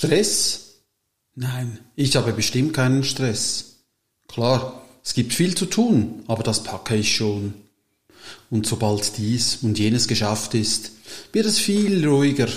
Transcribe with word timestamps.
Stress? 0.00 0.80
Nein, 1.34 1.78
ich 1.94 2.16
habe 2.16 2.32
bestimmt 2.32 2.72
keinen 2.72 3.04
Stress. 3.04 3.84
Klar, 4.28 4.82
es 5.04 5.12
gibt 5.12 5.34
viel 5.34 5.54
zu 5.54 5.66
tun, 5.66 6.22
aber 6.26 6.42
das 6.42 6.64
packe 6.64 6.96
ich 6.96 7.14
schon. 7.14 7.52
Und 8.48 8.66
sobald 8.66 9.18
dies 9.18 9.58
und 9.60 9.78
jenes 9.78 10.08
geschafft 10.08 10.54
ist, 10.54 10.92
wird 11.34 11.44
es 11.44 11.58
viel 11.58 12.08
ruhiger. 12.08 12.48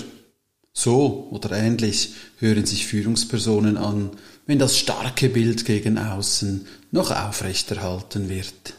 So 0.72 1.28
oder 1.32 1.52
ähnlich 1.52 2.14
hören 2.38 2.64
sich 2.64 2.86
Führungspersonen 2.86 3.76
an, 3.76 4.12
wenn 4.46 4.58
das 4.58 4.78
starke 4.78 5.28
Bild 5.28 5.66
gegen 5.66 5.98
außen 5.98 6.66
noch 6.92 7.10
aufrechterhalten 7.10 8.30
wird. 8.30 8.72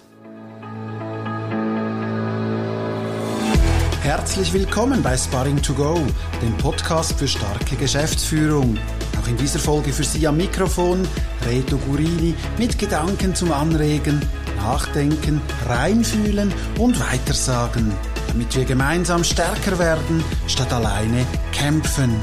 Herzlich 4.06 4.54
willkommen 4.54 5.02
bei 5.02 5.18
Sparring 5.18 5.60
to 5.64 5.74
Go, 5.74 6.00
dem 6.40 6.56
Podcast 6.58 7.18
für 7.18 7.28
starke 7.28 7.76
Geschäftsführung. 7.76 8.78
Auch 9.20 9.28
in 9.28 9.36
dieser 9.36 9.58
Folge 9.58 9.92
für 9.92 10.04
Sie 10.04 10.28
am 10.28 10.38
Mikrofon 10.38 11.08
Reto 11.44 11.76
Gurini 11.78 12.36
mit 12.60 12.78
Gedanken 12.78 13.34
zum 13.34 13.52
Anregen, 13.52 14.22
Nachdenken, 14.58 15.42
Reinfühlen 15.68 16.54
und 16.78 17.00
Weitersagen, 17.00 17.92
damit 18.28 18.56
wir 18.56 18.66
gemeinsam 18.66 19.24
stärker 19.24 19.80
werden, 19.80 20.24
statt 20.46 20.72
alleine 20.72 21.26
kämpfen. 21.52 22.14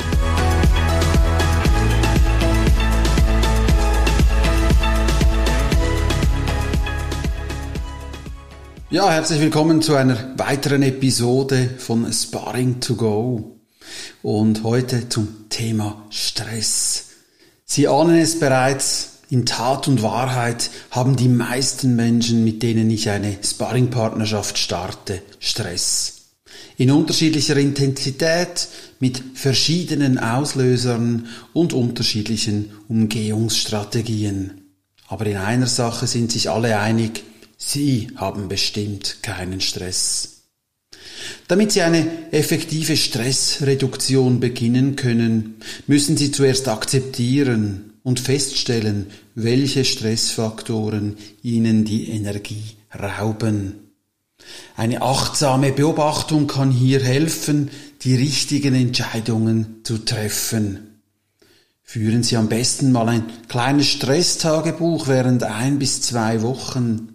Ja, 8.93 9.11
herzlich 9.11 9.41
willkommen 9.41 9.81
zu 9.81 9.95
einer 9.95 10.35
weiteren 10.37 10.83
Episode 10.83 11.71
von 11.79 12.13
Sparring 12.13 12.79
to 12.79 12.95
Go. 12.95 13.57
Und 14.21 14.65
heute 14.65 15.09
zum 15.09 15.49
Thema 15.49 16.05
Stress. 16.11 17.07
Sie 17.65 17.89
ahnen 17.89 18.17
es 18.17 18.39
bereits, 18.39 19.21
in 19.31 19.47
Tat 19.47 19.89
und 19.89 20.03
Wahrheit 20.03 20.69
haben 20.91 21.17
die 21.17 21.31
meisten 21.31 21.97
Menschen, 21.97 22.45
mit 22.45 22.63
denen 22.63 22.91
ich 22.91 23.09
eine 23.09 23.39
Sparringpartnerschaft 23.43 24.59
starte, 24.59 25.23
Stress. 25.39 26.27
In 26.77 26.91
unterschiedlicher 26.91 27.57
Intensität, 27.57 28.69
mit 29.01 29.23
verschiedenen 29.33 30.19
Auslösern 30.19 31.29
und 31.55 31.73
unterschiedlichen 31.73 32.73
Umgehungsstrategien. 32.89 34.71
Aber 35.09 35.25
in 35.25 35.39
einer 35.39 35.67
Sache 35.67 36.07
sind 36.07 36.31
sich 36.31 36.51
alle 36.51 36.79
einig, 36.79 37.25
Sie 37.65 38.09
haben 38.17 38.49
bestimmt 38.49 39.23
keinen 39.23 39.61
Stress. 39.61 40.43
Damit 41.49 41.73
Sie 41.73 41.83
eine 41.83 42.33
effektive 42.33 42.97
Stressreduktion 42.97 44.41
beginnen 44.41 44.97
können, 44.97 45.55
müssen 45.87 46.17
Sie 46.17 46.33
zuerst 46.33 46.69
akzeptieren 46.69 47.95
und 48.03 48.21
feststellen, 48.21 49.07
welche 49.35 49.85
Stressfaktoren 49.85 51.17
Ihnen 51.43 51.85
die 51.85 52.11
Energie 52.11 52.77
rauben. 52.93 53.93
Eine 54.77 55.03
achtsame 55.03 55.73
Beobachtung 55.73 56.49
kann 56.49 56.73
hier 56.73 57.01
helfen, 57.01 57.71
die 58.03 58.17
richtigen 58.17 58.75
Entscheidungen 58.75 59.83
zu 59.85 59.99
treffen. 59.99 61.01
Führen 61.83 62.23
Sie 62.25 62.37
am 62.37 62.49
besten 62.49 62.91
mal 62.91 63.09
ein 63.09 63.25
kleines 63.49 63.87
Stresstagebuch 63.87 65.07
während 65.07 65.45
ein 65.45 65.79
bis 65.79 66.03
zwei 66.03 66.43
Wochen. 66.43 67.12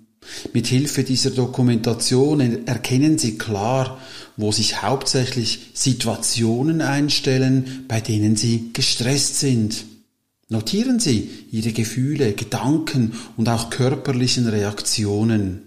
Mit 0.53 0.67
Hilfe 0.67 1.03
dieser 1.03 1.31
Dokumentation 1.31 2.65
erkennen 2.65 3.17
Sie 3.17 3.37
klar, 3.37 3.99
wo 4.35 4.51
sich 4.51 4.81
hauptsächlich 4.81 5.71
Situationen 5.73 6.81
einstellen, 6.81 7.85
bei 7.87 8.01
denen 8.01 8.35
Sie 8.35 8.71
gestresst 8.73 9.39
sind. 9.39 9.85
Notieren 10.49 10.99
Sie 10.99 11.29
Ihre 11.51 11.71
Gefühle, 11.71 12.33
Gedanken 12.33 13.13
und 13.35 13.49
auch 13.49 13.69
körperlichen 13.69 14.47
Reaktionen. 14.47 15.63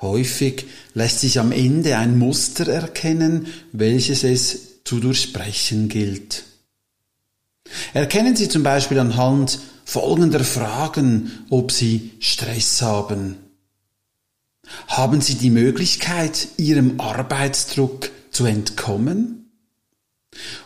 Häufig 0.00 0.66
lässt 0.94 1.20
sich 1.20 1.38
am 1.38 1.52
Ende 1.52 1.96
ein 1.96 2.18
Muster 2.18 2.68
erkennen, 2.68 3.46
welches 3.72 4.24
es 4.24 4.82
zu 4.84 5.00
durchbrechen 5.00 5.88
gilt. 5.88 6.44
Erkennen 7.94 8.36
Sie 8.36 8.48
zum 8.48 8.62
Beispiel 8.62 8.98
anhand 8.98 9.58
folgender 9.84 10.44
Fragen, 10.44 11.30
ob 11.48 11.72
Sie 11.72 12.12
Stress 12.20 12.82
haben. 12.82 13.45
Haben 14.88 15.20
Sie 15.20 15.34
die 15.34 15.50
Möglichkeit, 15.50 16.48
Ihrem 16.56 17.00
Arbeitsdruck 17.00 18.10
zu 18.30 18.44
entkommen? 18.44 19.36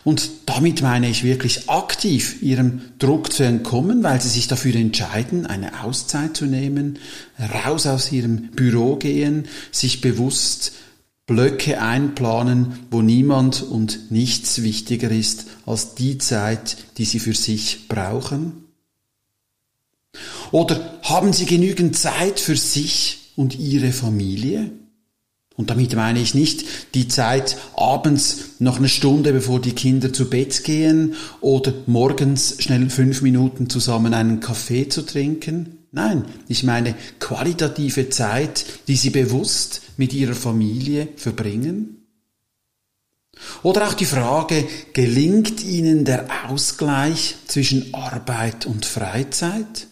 Und 0.04 0.30
damit 0.46 0.82
meine 0.82 1.08
ich 1.08 1.22
wirklich 1.22 1.68
aktiv 1.70 2.42
Ihrem 2.42 2.80
Druck 2.98 3.32
zu 3.32 3.44
entkommen, 3.44 4.02
weil 4.02 4.20
Sie 4.20 4.28
sich 4.28 4.48
dafür 4.48 4.74
entscheiden, 4.74 5.46
eine 5.46 5.82
Auszeit 5.84 6.36
zu 6.36 6.46
nehmen, 6.46 6.98
raus 7.64 7.86
aus 7.86 8.10
Ihrem 8.10 8.50
Büro 8.50 8.96
gehen, 8.96 9.46
sich 9.70 10.00
bewusst 10.00 10.72
Blöcke 11.26 11.80
einplanen, 11.80 12.86
wo 12.90 13.02
niemand 13.02 13.62
und 13.62 14.10
nichts 14.10 14.62
wichtiger 14.62 15.10
ist 15.10 15.46
als 15.64 15.94
die 15.94 16.18
Zeit, 16.18 16.76
die 16.98 17.04
Sie 17.04 17.20
für 17.20 17.34
sich 17.34 17.86
brauchen? 17.86 18.64
Oder 20.50 20.98
haben 21.04 21.32
Sie 21.32 21.46
genügend 21.46 21.96
Zeit 21.96 22.40
für 22.40 22.56
sich 22.56 23.19
und 23.36 23.58
ihre 23.58 23.92
Familie? 23.92 24.70
Und 25.56 25.68
damit 25.68 25.94
meine 25.94 26.20
ich 26.20 26.34
nicht 26.34 26.64
die 26.94 27.08
Zeit 27.08 27.58
abends 27.76 28.52
noch 28.60 28.78
eine 28.78 28.88
Stunde, 28.88 29.32
bevor 29.32 29.60
die 29.60 29.74
Kinder 29.74 30.10
zu 30.10 30.30
Bett 30.30 30.64
gehen 30.64 31.14
oder 31.42 31.74
morgens 31.86 32.56
schnell 32.62 32.88
fünf 32.88 33.20
Minuten 33.20 33.68
zusammen 33.68 34.14
einen 34.14 34.40
Kaffee 34.40 34.88
zu 34.88 35.02
trinken. 35.02 35.80
Nein, 35.92 36.24
ich 36.48 36.62
meine 36.62 36.94
qualitative 37.18 38.08
Zeit, 38.08 38.64
die 38.88 38.96
sie 38.96 39.10
bewusst 39.10 39.82
mit 39.98 40.14
ihrer 40.14 40.34
Familie 40.34 41.08
verbringen. 41.16 42.06
Oder 43.62 43.86
auch 43.86 43.94
die 43.94 44.06
Frage, 44.06 44.66
gelingt 44.94 45.62
ihnen 45.62 46.06
der 46.06 46.26
Ausgleich 46.48 47.36
zwischen 47.46 47.92
Arbeit 47.92 48.64
und 48.64 48.86
Freizeit? 48.86 49.88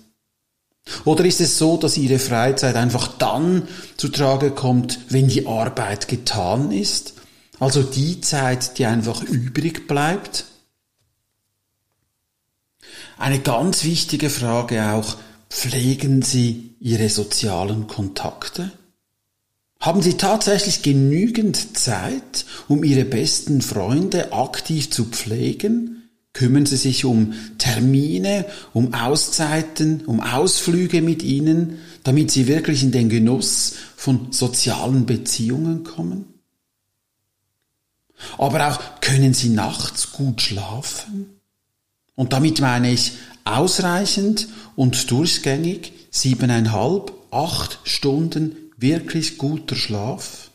Oder 1.05 1.25
ist 1.25 1.41
es 1.41 1.59
so, 1.59 1.77
dass 1.77 1.97
Ihre 1.97 2.19
Freizeit 2.19 2.77
einfach 2.77 3.09
dann 3.19 3.69
zu 3.97 4.09
Trage 4.09 4.51
kommt, 4.51 4.99
wenn 5.09 5.29
die 5.29 5.47
Arbeit 5.47 6.09
getan 6.09 6.71
ist? 6.73 7.15
Also 7.61 7.83
die 7.83 8.21
Zeit, 8.21 8.79
die 8.79 8.87
einfach 8.87 9.23
übrig 9.23 9.87
bleibt? 9.87 10.45
Eine 13.19 13.41
ganz 13.41 13.85
wichtige 13.85 14.31
Frage 14.31 14.93
auch, 14.93 15.17
pflegen 15.51 16.23
Sie 16.23 16.75
Ihre 16.81 17.09
sozialen 17.09 17.87
Kontakte? 17.87 18.71
Haben 19.81 20.03
Sie 20.03 20.15
tatsächlich 20.15 20.83
genügend 20.83 21.77
Zeit, 21.79 22.47
um 22.67 22.83
Ihre 22.85 23.05
besten 23.05 23.63
Freunde 23.63 24.33
aktiv 24.33 24.91
zu 24.91 25.05
pflegen? 25.05 25.98
Kümmern 26.39 26.67
Sie 26.67 26.77
sich 26.77 27.05
um 27.05 27.35
Termine, 27.59 28.45
um 28.73 28.95
Auszeiten, 28.95 30.03
um 30.07 30.21
Ausflüge 30.21 31.03
mit 31.03 31.25
ihnen, 31.25 31.81
damit 32.05 32.31
Sie 32.31 32.47
wirklich 32.47 32.85
in 32.85 32.93
den 32.93 33.09
Genuss 33.09 33.75
von 33.97 34.31
sozialen 34.31 35.05
Beziehungen 35.05 35.83
kommen? 35.83 36.27
Aber 38.39 38.69
auch 38.69 39.01
können 39.01 39.35
Sie 39.35 39.49
nachts 39.49 40.13
gut 40.13 40.41
schlafen? 40.41 41.41
Und 42.15 42.33
damit 42.33 42.61
meine 42.61 42.93
ich 42.93 43.15
ausreichend 43.43 44.47
und 44.77 45.11
durchgängig 45.11 45.93
siebeneinhalb, 46.13 47.13
acht 47.33 47.81
Stunden 47.83 48.55
wirklich 48.77 49.39
guter 49.39 49.75
Schlaf? 49.75 50.48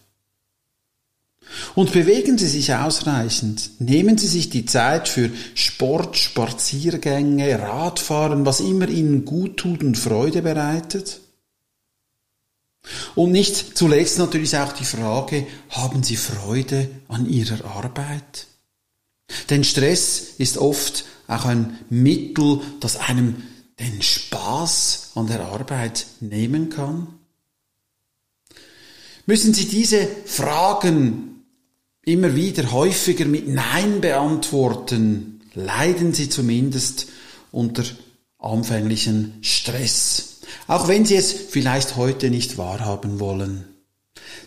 Und 1.75 1.91
bewegen 1.91 2.37
Sie 2.37 2.47
sich 2.47 2.73
ausreichend. 2.73 3.71
Nehmen 3.79 4.17
Sie 4.17 4.27
sich 4.27 4.49
die 4.49 4.65
Zeit 4.65 5.07
für 5.07 5.29
Sport, 5.55 6.17
Spaziergänge, 6.17 7.59
Radfahren, 7.59 8.45
was 8.45 8.59
immer 8.59 8.87
Ihnen 8.89 9.25
gut 9.25 9.57
tut 9.57 9.83
und 9.83 9.97
Freude 9.97 10.41
bereitet. 10.41 11.19
Und 13.15 13.31
nicht 13.31 13.77
zuletzt 13.77 14.19
natürlich 14.19 14.57
auch 14.57 14.73
die 14.73 14.85
Frage, 14.85 15.47
haben 15.69 16.03
Sie 16.03 16.17
Freude 16.17 16.89
an 17.07 17.29
Ihrer 17.29 17.63
Arbeit? 17.65 18.47
Denn 19.49 19.63
Stress 19.63 20.33
ist 20.37 20.57
oft 20.57 21.05
auch 21.27 21.45
ein 21.45 21.77
Mittel, 21.89 22.61
das 22.79 22.97
einem 22.97 23.43
den 23.79 24.01
Spaß 24.01 25.11
an 25.15 25.27
der 25.27 25.41
Arbeit 25.45 26.05
nehmen 26.19 26.69
kann. 26.69 27.07
Müssen 29.25 29.53
Sie 29.53 29.67
diese 29.67 30.07
Fragen 30.25 31.32
immer 32.05 32.35
wieder 32.35 32.71
häufiger 32.71 33.25
mit 33.25 33.47
Nein 33.47 34.01
beantworten, 34.01 35.41
leiden 35.55 36.13
sie 36.13 36.29
zumindest 36.29 37.07
unter 37.51 37.83
anfänglichen 38.39 39.35
Stress. 39.41 40.41
Auch 40.67 40.87
wenn 40.87 41.05
sie 41.05 41.15
es 41.15 41.31
vielleicht 41.31 41.95
heute 41.95 42.29
nicht 42.29 42.57
wahrhaben 42.57 43.19
wollen. 43.19 43.65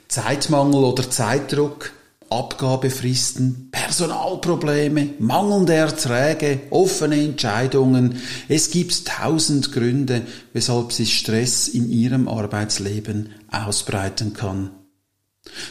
Zeitmangel 0.09 0.85
oder 0.85 1.11
Zeitdruck, 1.11 1.93
Abgabefristen, 2.29 3.69
Personalprobleme, 3.71 5.11
mangelnde 5.21 5.75
Erträge, 5.75 6.61
offene 6.71 7.23
Entscheidungen. 7.23 8.21
Es 8.49 8.71
gibt 8.71 9.07
tausend 9.07 9.73
Gründe, 9.73 10.23
weshalb 10.53 10.93
sich 10.93 11.17
Stress 11.17 11.69
in 11.69 11.89
Ihrem 11.89 12.29
Arbeitsleben 12.29 13.31
ausbreiten 13.51 14.33
kann. 14.33 14.71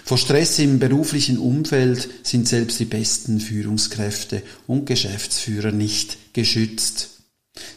Vor 0.03 0.17
Stress 0.17 0.59
im 0.59 0.79
beruflichen 0.79 1.37
Umfeld 1.37 2.09
sind 2.23 2.47
selbst 2.47 2.79
die 2.79 2.85
besten 2.85 3.39
Führungskräfte 3.39 4.41
und 4.67 4.85
Geschäftsführer 4.85 5.71
nicht 5.71 6.33
geschützt. 6.33 7.09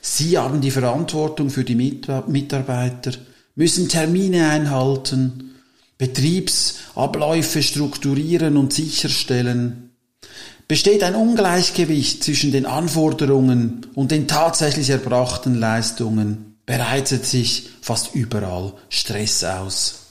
Sie 0.01 0.39
haben 0.39 0.61
die 0.61 0.71
Verantwortung 0.71 1.51
für 1.51 1.65
die 1.65 1.75
Mitarbeiter, 1.75 3.13
müssen 3.55 3.89
Termine 3.89 4.49
einhalten, 4.49 5.55
Betriebsabläufe 5.99 7.63
strukturieren 7.63 8.57
und 8.57 8.73
sicherstellen. 8.73 9.91
Besteht 10.69 11.03
ein 11.03 11.15
Ungleichgewicht 11.15 12.23
zwischen 12.23 12.53
den 12.53 12.67
Anforderungen 12.67 13.87
und 13.95 14.11
den 14.11 14.29
tatsächlich 14.29 14.91
erbrachten 14.91 15.55
Leistungen, 15.55 16.57
bereitet 16.67 17.25
sich 17.25 17.71
fast 17.81 18.15
überall 18.15 18.75
Stress 18.91 19.43
aus. 19.45 20.08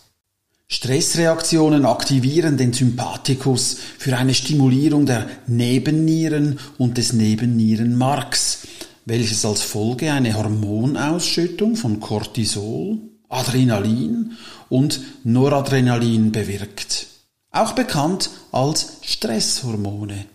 Stressreaktionen 0.69 1.86
aktivieren 1.86 2.58
den 2.58 2.74
Sympathikus 2.74 3.78
für 3.98 4.18
eine 4.18 4.34
Stimulierung 4.34 5.06
der 5.06 5.28
Nebennieren 5.48 6.60
und 6.78 6.98
des 6.98 7.14
Nebennierenmarks, 7.14 8.68
welches 9.06 9.46
als 9.46 9.62
Folge 9.62 10.12
eine 10.12 10.36
Hormonausschüttung 10.36 11.78
von 11.78 12.02
Cortisol, 12.02 12.98
Adrenalin 13.30 14.34
und 14.68 15.00
Noradrenalin 15.24 16.34
bewirkt. 16.34 17.08
Auch 17.52 17.72
bekannt 17.72 18.30
als 18.52 18.98
Stresshormone. 19.04 20.25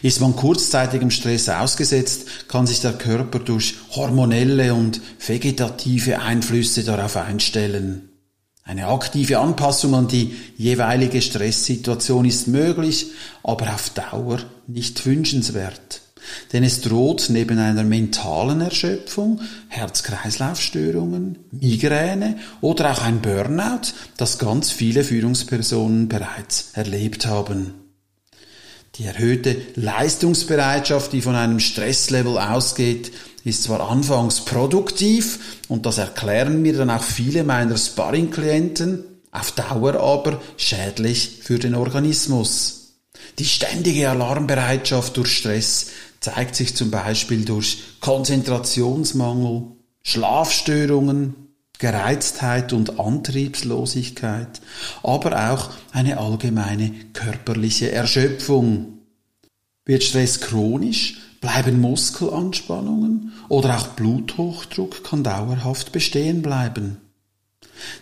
Ist 0.00 0.22
man 0.22 0.34
kurzzeitigem 0.34 1.10
Stress 1.10 1.50
ausgesetzt, 1.50 2.48
kann 2.48 2.66
sich 2.66 2.80
der 2.80 2.94
Körper 2.94 3.38
durch 3.40 3.74
hormonelle 3.90 4.72
und 4.72 5.02
vegetative 5.26 6.20
Einflüsse 6.20 6.84
darauf 6.84 7.18
einstellen. 7.18 8.15
Eine 8.66 8.88
aktive 8.88 9.38
Anpassung 9.38 9.94
an 9.94 10.08
die 10.08 10.34
jeweilige 10.56 11.22
Stresssituation 11.22 12.24
ist 12.24 12.48
möglich, 12.48 13.12
aber 13.44 13.72
auf 13.72 13.90
Dauer 13.90 14.40
nicht 14.66 15.06
wünschenswert. 15.06 16.02
Denn 16.52 16.64
es 16.64 16.80
droht 16.80 17.26
neben 17.28 17.60
einer 17.60 17.84
mentalen 17.84 18.60
Erschöpfung 18.60 19.40
Herz-Kreislauf-Störungen, 19.68 21.38
Migräne 21.52 22.38
oder 22.60 22.90
auch 22.90 23.02
ein 23.02 23.20
Burnout, 23.20 23.92
das 24.16 24.38
ganz 24.38 24.72
viele 24.72 25.04
Führungspersonen 25.04 26.08
bereits 26.08 26.70
erlebt 26.72 27.24
haben. 27.26 27.85
Die 28.98 29.04
erhöhte 29.04 29.56
Leistungsbereitschaft, 29.74 31.12
die 31.12 31.20
von 31.20 31.34
einem 31.34 31.60
Stresslevel 31.60 32.38
ausgeht, 32.38 33.12
ist 33.44 33.64
zwar 33.64 33.90
anfangs 33.90 34.44
produktiv 34.44 35.60
und 35.68 35.86
das 35.86 35.98
erklären 35.98 36.62
mir 36.62 36.76
dann 36.76 36.90
auch 36.90 37.02
viele 37.02 37.44
meiner 37.44 37.76
Sparring-Klienten, 37.76 39.04
auf 39.30 39.52
Dauer 39.52 40.00
aber 40.00 40.40
schädlich 40.56 41.40
für 41.42 41.58
den 41.58 41.74
Organismus. 41.74 42.94
Die 43.38 43.44
ständige 43.44 44.08
Alarmbereitschaft 44.08 45.16
durch 45.16 45.36
Stress 45.36 45.88
zeigt 46.20 46.56
sich 46.56 46.74
zum 46.74 46.90
Beispiel 46.90 47.44
durch 47.44 47.78
Konzentrationsmangel, 48.00 49.64
Schlafstörungen, 50.02 51.45
Gereiztheit 51.78 52.72
und 52.72 52.98
Antriebslosigkeit, 52.98 54.60
aber 55.02 55.52
auch 55.52 55.70
eine 55.92 56.18
allgemeine 56.18 56.90
körperliche 57.12 57.92
Erschöpfung. 57.92 58.98
Wird 59.84 60.02
Stress 60.02 60.40
chronisch, 60.40 61.18
bleiben 61.40 61.80
Muskelanspannungen 61.80 63.32
oder 63.48 63.76
auch 63.76 63.88
Bluthochdruck 63.88 65.04
kann 65.04 65.22
dauerhaft 65.22 65.92
bestehen 65.92 66.42
bleiben. 66.42 66.98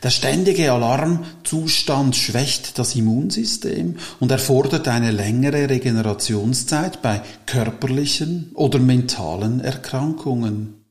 Der 0.02 0.10
ständige 0.10 0.72
Alarmzustand 0.72 2.14
schwächt 2.14 2.78
das 2.78 2.94
Immunsystem 2.94 3.96
und 4.20 4.30
erfordert 4.30 4.86
eine 4.88 5.10
längere 5.10 5.68
Regenerationszeit 5.68 7.02
bei 7.02 7.22
körperlichen 7.46 8.52
oder 8.54 8.78
mentalen 8.78 9.60
Erkrankungen. 9.60 10.83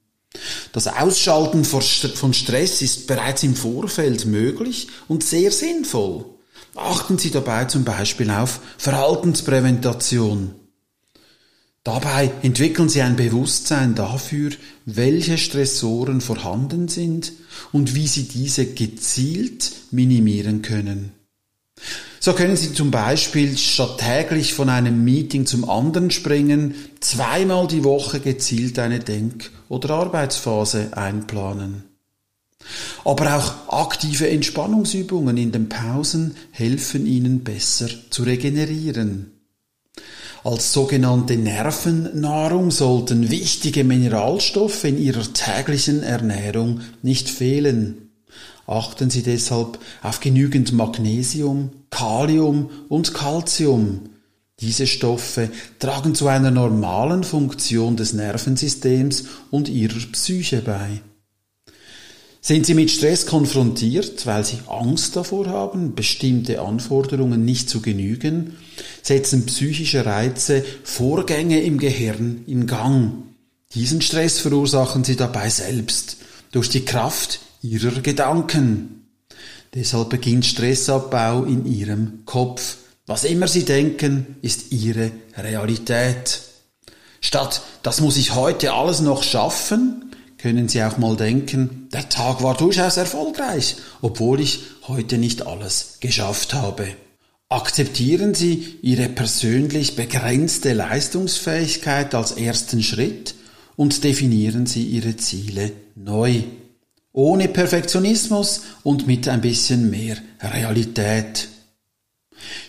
Das 0.71 0.87
Ausschalten 0.87 1.63
von 1.65 2.33
Stress 2.33 2.81
ist 2.81 3.07
bereits 3.07 3.43
im 3.43 3.55
Vorfeld 3.55 4.25
möglich 4.25 4.87
und 5.07 5.23
sehr 5.23 5.51
sinnvoll. 5.51 6.25
Achten 6.75 7.17
Sie 7.19 7.29
dabei 7.29 7.65
zum 7.65 7.83
Beispiel 7.83 8.31
auf 8.31 8.59
Verhaltenspräventation. 8.77 10.55
Dabei 11.83 12.31
entwickeln 12.41 12.89
Sie 12.89 13.01
ein 13.01 13.17
Bewusstsein 13.17 13.93
dafür, 13.93 14.51
welche 14.85 15.37
Stressoren 15.37 16.21
vorhanden 16.21 16.87
sind 16.87 17.33
und 17.71 17.93
wie 17.93 18.07
Sie 18.07 18.23
diese 18.23 18.65
gezielt 18.65 19.71
minimieren 19.91 20.61
können. 20.61 21.11
So 22.19 22.31
können 22.31 22.55
Sie 22.55 22.73
zum 22.73 22.89
Beispiel 22.89 23.57
statt 23.57 23.97
täglich 23.97 24.53
von 24.53 24.69
einem 24.69 25.03
Meeting 25.03 25.45
zum 25.45 25.69
anderen 25.69 26.09
springen, 26.09 26.73
zweimal 27.01 27.67
die 27.67 27.83
Woche 27.83 28.21
gezielt 28.21 28.79
eine 28.79 28.99
Denk- 28.99 29.51
oder 29.67 29.95
Arbeitsphase 29.95 30.95
einplanen. 30.95 31.83
Aber 33.03 33.35
auch 33.35 33.87
aktive 33.87 34.29
Entspannungsübungen 34.29 35.35
in 35.35 35.51
den 35.51 35.67
Pausen 35.67 36.37
helfen 36.51 37.05
Ihnen 37.05 37.43
besser 37.43 37.89
zu 38.09 38.23
regenerieren. 38.23 39.31
Als 40.45 40.73
sogenannte 40.73 41.35
Nervennahrung 41.35 42.71
sollten 42.71 43.31
wichtige 43.31 43.83
Mineralstoffe 43.83 44.83
in 44.85 44.97
Ihrer 44.97 45.31
täglichen 45.33 46.03
Ernährung 46.03 46.81
nicht 47.01 47.29
fehlen. 47.29 48.02
Achten 48.65 49.09
Sie 49.09 49.23
deshalb 49.23 49.79
auf 50.01 50.19
genügend 50.19 50.71
Magnesium, 50.71 51.71
Kalium 51.89 52.69
und 52.87 53.13
Calcium. 53.13 54.09
Diese 54.59 54.87
Stoffe 54.87 55.49
tragen 55.79 56.15
zu 56.15 56.27
einer 56.27 56.51
normalen 56.51 57.23
Funktion 57.23 57.97
des 57.97 58.13
Nervensystems 58.13 59.25
und 59.51 59.67
Ihrer 59.67 59.99
Psyche 60.11 60.61
bei. 60.61 61.01
Sind 62.39 62.65
Sie 62.65 62.73
mit 62.73 62.91
Stress 62.91 63.25
konfrontiert, 63.25 64.25
weil 64.25 64.45
Sie 64.45 64.59
Angst 64.67 65.15
davor 65.15 65.47
haben, 65.47 65.95
bestimmte 65.95 66.61
Anforderungen 66.61 67.45
nicht 67.45 67.69
zu 67.69 67.81
genügen, 67.81 68.57
setzen 69.01 69.45
psychische 69.45 70.05
Reize 70.05 70.63
Vorgänge 70.83 71.61
im 71.61 71.77
Gehirn 71.77 72.43
in 72.47 72.67
Gang. 72.67 73.23
Diesen 73.73 74.01
Stress 74.01 74.39
verursachen 74.39 75.03
Sie 75.03 75.15
dabei 75.15 75.49
selbst 75.49 76.17
durch 76.51 76.69
die 76.69 76.85
Kraft 76.85 77.39
Ihrer 77.63 78.01
Gedanken. 78.01 79.07
Deshalb 79.73 80.09
beginnt 80.09 80.45
Stressabbau 80.45 81.45
in 81.45 81.65
Ihrem 81.65 82.25
Kopf. 82.25 82.77
Was 83.07 83.23
immer 83.23 83.47
Sie 83.47 83.63
denken, 83.63 84.35
ist 84.41 84.71
Ihre 84.71 85.11
Realität. 85.37 86.41
Statt 87.21 87.61
das 87.81 88.01
muss 88.01 88.17
ich 88.17 88.35
heute 88.35 88.73
alles 88.73 88.99
noch 88.99 89.23
schaffen, 89.23 90.11
können 90.37 90.67
Sie 90.67 90.83
auch 90.83 90.97
mal 90.97 91.15
denken, 91.15 91.87
der 91.93 92.09
Tag 92.09 92.43
war 92.43 92.55
durchaus 92.55 92.97
erfolgreich, 92.97 93.77
obwohl 94.01 94.41
ich 94.41 94.63
heute 94.89 95.17
nicht 95.17 95.47
alles 95.47 95.97
geschafft 96.01 96.53
habe. 96.53 96.87
Akzeptieren 97.47 98.33
Sie 98.33 98.77
Ihre 98.81 99.07
persönlich 99.07 99.95
begrenzte 99.95 100.73
Leistungsfähigkeit 100.73 102.13
als 102.13 102.33
ersten 102.33 102.83
Schritt 102.83 103.35
und 103.77 104.03
definieren 104.03 104.65
Sie 104.65 104.83
Ihre 104.83 105.15
Ziele 105.15 105.71
neu. 105.95 106.43
Ohne 107.13 107.47
Perfektionismus 107.47 108.61
und 108.81 109.05
mit 109.05 109.27
ein 109.27 109.41
bisschen 109.41 109.91
mehr 109.91 110.17
Realität. 110.41 111.47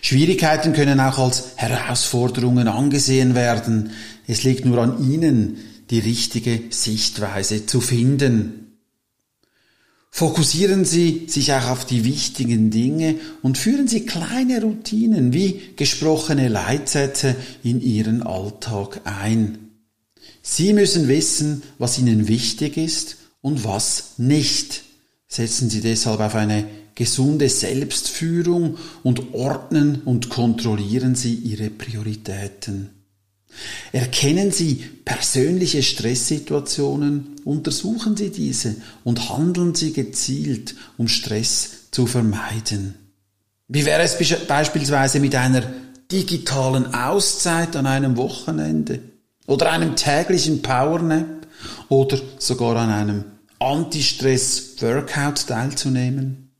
Schwierigkeiten 0.01 0.73
können 0.73 0.99
auch 0.99 1.17
als 1.17 1.53
Herausforderungen 1.55 2.67
angesehen 2.67 3.33
werden. 3.33 3.89
Es 4.27 4.43
liegt 4.43 4.65
nur 4.65 4.77
an 4.77 5.11
Ihnen, 5.11 5.57
die 5.89 5.97
richtige 5.97 6.61
Sichtweise 6.69 7.65
zu 7.65 7.81
finden. 7.81 8.77
Fokussieren 10.11 10.85
Sie 10.85 11.25
sich 11.27 11.51
auch 11.51 11.69
auf 11.71 11.85
die 11.85 12.05
wichtigen 12.05 12.69
Dinge 12.69 13.15
und 13.41 13.57
führen 13.57 13.87
Sie 13.87 14.05
kleine 14.05 14.61
Routinen 14.61 15.33
wie 15.33 15.59
gesprochene 15.75 16.49
Leitsätze 16.49 17.35
in 17.63 17.81
Ihren 17.81 18.21
Alltag 18.21 19.01
ein. 19.05 19.71
Sie 20.43 20.71
müssen 20.71 21.07
wissen, 21.07 21.63
was 21.79 21.97
Ihnen 21.97 22.27
wichtig 22.27 22.77
ist 22.77 23.17
und 23.45 23.63
was 23.63 24.15
nicht. 24.17 24.81
Setzen 25.27 25.69
Sie 25.69 25.79
deshalb 25.79 26.19
auf 26.19 26.33
eine 26.33 26.65
gesunde 26.95 27.47
Selbstführung 27.47 28.79
und 29.03 29.35
ordnen 29.35 30.01
und 30.03 30.29
kontrollieren 30.29 31.13
Sie 31.13 31.35
Ihre 31.35 31.69
Prioritäten. 31.69 32.89
Erkennen 33.91 34.51
Sie 34.51 34.83
persönliche 35.05 35.83
Stresssituationen, 35.83 37.35
untersuchen 37.45 38.17
Sie 38.17 38.31
diese 38.31 38.77
und 39.03 39.29
handeln 39.29 39.75
Sie 39.75 39.93
gezielt, 39.93 40.73
um 40.97 41.07
Stress 41.07 41.91
zu 41.91 42.07
vermeiden. 42.07 42.95
Wie 43.67 43.85
wäre 43.85 44.01
es 44.01 44.17
beispielsweise 44.47 45.19
mit 45.19 45.35
einer 45.35 45.71
digitalen 46.11 46.95
Auszeit 46.95 47.75
an 47.75 47.85
einem 47.85 48.17
Wochenende 48.17 49.01
oder 49.45 49.71
einem 49.71 49.95
täglichen 49.95 50.63
Powernap 50.63 51.45
oder 51.89 52.17
sogar 52.39 52.75
an 52.77 52.89
einem 52.89 53.34
Anti-Stress-Workout 53.65 55.47
teilzunehmen? 55.47 56.51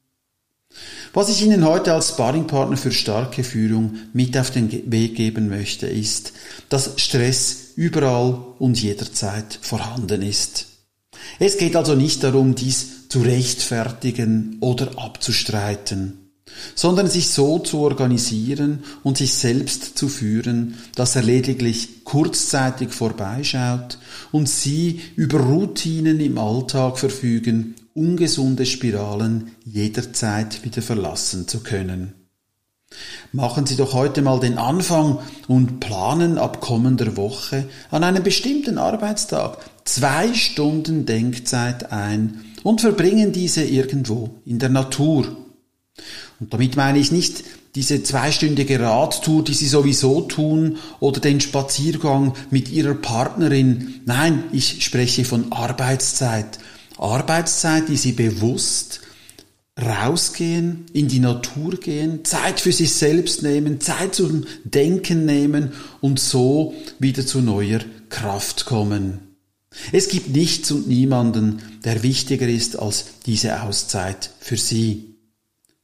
Was 1.13 1.29
ich 1.29 1.43
Ihnen 1.43 1.63
heute 1.63 1.93
als 1.93 2.09
Sparringpartner 2.09 2.77
für 2.77 2.91
starke 2.91 3.43
Führung 3.43 3.97
mit 4.11 4.37
auf 4.37 4.49
den 4.51 4.91
Weg 4.91 5.15
geben 5.15 5.47
möchte, 5.47 5.87
ist, 5.87 6.33
dass 6.67 6.99
Stress 6.99 7.73
überall 7.75 8.37
und 8.59 8.81
jederzeit 8.81 9.59
vorhanden 9.61 10.23
ist. 10.23 10.65
Es 11.39 11.57
geht 11.57 11.75
also 11.75 11.95
nicht 11.95 12.23
darum, 12.23 12.55
dies 12.55 13.07
zu 13.07 13.21
rechtfertigen 13.21 14.57
oder 14.59 14.97
abzustreiten 14.97 16.24
sondern 16.73 17.07
sich 17.07 17.29
so 17.29 17.59
zu 17.59 17.79
organisieren 17.79 18.83
und 19.03 19.17
sich 19.17 19.33
selbst 19.33 19.97
zu 19.97 20.07
führen, 20.07 20.75
dass 20.95 21.15
er 21.15 21.23
lediglich 21.23 22.03
kurzzeitig 22.03 22.91
vorbeischaut 22.91 23.97
und 24.31 24.49
Sie 24.49 25.01
über 25.15 25.39
Routinen 25.39 26.19
im 26.19 26.37
Alltag 26.37 26.97
verfügen, 26.97 27.75
ungesunde 27.93 28.65
Spiralen 28.65 29.51
jederzeit 29.65 30.63
wieder 30.63 30.81
verlassen 30.81 31.47
zu 31.47 31.61
können. 31.61 32.13
Machen 33.31 33.65
Sie 33.65 33.75
doch 33.75 33.93
heute 33.93 34.21
mal 34.21 34.39
den 34.39 34.57
Anfang 34.57 35.19
und 35.47 35.79
planen 35.79 36.37
ab 36.37 36.61
kommender 36.61 37.17
Woche 37.17 37.65
an 37.91 38.03
einem 38.03 38.23
bestimmten 38.23 38.77
Arbeitstag 38.77 39.57
zwei 39.83 40.33
Stunden 40.33 41.05
Denkzeit 41.05 41.91
ein 41.91 42.41
und 42.63 42.81
verbringen 42.81 43.31
diese 43.31 43.63
irgendwo 43.63 44.41
in 44.45 44.59
der 44.59 44.69
Natur 44.69 45.35
und 46.39 46.53
damit 46.53 46.75
meine 46.75 46.99
ich 46.99 47.11
nicht 47.11 47.43
diese 47.75 48.03
zweistündige 48.03 48.79
Radtour, 48.79 49.43
die 49.43 49.53
Sie 49.53 49.67
sowieso 49.67 50.21
tun, 50.21 50.77
oder 50.99 51.19
den 51.19 51.41
Spaziergang 51.41 52.33
mit 52.49 52.69
Ihrer 52.69 52.93
Partnerin. 52.93 54.01
Nein, 54.05 54.43
ich 54.51 54.83
spreche 54.83 55.25
von 55.25 55.51
Arbeitszeit. 55.51 56.59
Arbeitszeit, 56.97 57.89
die 57.89 57.97
Sie 57.97 58.13
bewusst 58.13 59.01
rausgehen, 59.77 60.85
in 60.93 61.09
die 61.09 61.19
Natur 61.19 61.71
gehen, 61.71 62.23
Zeit 62.23 62.61
für 62.61 62.71
sich 62.71 62.93
selbst 62.93 63.43
nehmen, 63.43 63.81
Zeit 63.81 64.15
zum 64.15 64.45
Denken 64.63 65.25
nehmen 65.25 65.73
und 65.99 66.17
so 66.19 66.73
wieder 66.99 67.25
zu 67.25 67.41
neuer 67.41 67.81
Kraft 68.09 68.65
kommen. 68.65 69.19
Es 69.91 70.07
gibt 70.07 70.29
nichts 70.29 70.71
und 70.71 70.87
niemanden, 70.87 71.61
der 71.83 72.03
wichtiger 72.03 72.47
ist 72.47 72.79
als 72.79 73.05
diese 73.25 73.63
Auszeit 73.63 74.31
für 74.39 74.55
Sie. 74.55 75.14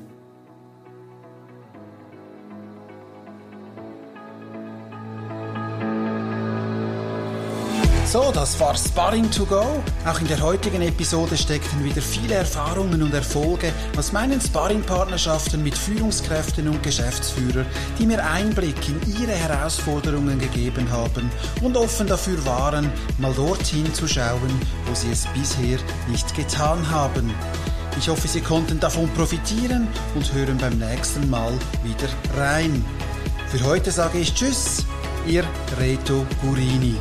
So, 8.08 8.32
das 8.32 8.58
war 8.62 8.74
Sparring 8.74 9.30
to 9.32 9.46
go. 9.46 9.84
Auch 10.06 10.22
in 10.22 10.28
der 10.30 10.40
heutigen 10.40 10.82
Episode 10.82 11.36
steckten 11.36 11.84
wieder 11.84 12.02
viele 12.02 12.36
Erfahrungen 12.36 13.04
und 13.04 13.14
Erfolge 13.14 13.74
aus 13.98 14.14
meinen 14.14 14.40
Sparring-Partnerschaften 14.40 15.62
mit 15.62 15.78
Führungskräften 15.78 16.70
und 16.70 16.82
Geschäftsführern, 16.82 17.66
die 18.00 18.06
mir 18.06 18.26
Einblick 18.26 18.78
in 18.88 19.22
ihre 19.22 19.34
Herausforderungen 19.34 20.40
gegeben 20.40 20.90
haben 20.90 21.30
und 21.62 21.76
offen 21.76 22.08
dafür 22.08 22.44
waren, 22.46 22.90
mal 23.18 23.34
dorthin 23.34 23.94
zu 23.94 24.08
schauen, 24.08 24.62
wo 24.86 24.96
sie 24.96 25.12
es 25.12 25.28
bisher 25.34 25.78
nicht 26.08 26.34
getan 26.34 26.90
haben. 26.90 27.34
Ich 27.98 28.08
hoffe, 28.08 28.30
Sie 28.30 28.42
konnten 28.42 28.80
davon 28.80 29.10
profitieren 29.16 29.86
und 30.16 30.34
hören 30.34 30.58
beim 30.58 30.78
nächsten 30.78 31.30
Mal 31.30 31.52
wieder 31.84 32.08
rein. 32.42 32.86
Für 33.48 33.66
heute 33.66 33.92
sage 33.92 34.20
ich 34.20 34.34
Tschüss, 34.34 34.86
Ihr 35.28 35.44
Reto 35.78 36.26
Gurini. 36.42 36.96